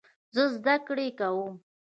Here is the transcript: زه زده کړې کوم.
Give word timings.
زه 0.33 0.43
زده 0.55 0.75
کړې 0.87 1.07
کوم. 1.19 1.53